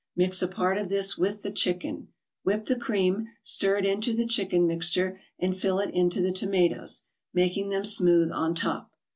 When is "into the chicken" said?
3.85-4.65